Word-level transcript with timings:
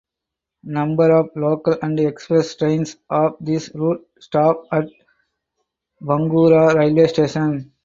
Number 0.63 1.11
of 1.15 1.29
local 1.35 1.75
and 1.79 1.99
Express 1.99 2.55
trains 2.55 2.97
of 3.11 3.35
this 3.39 3.69
route 3.75 4.03
stop 4.19 4.63
at 4.71 4.85
Bankura 6.01 6.73
railway 6.73 7.05
station. 7.05 7.71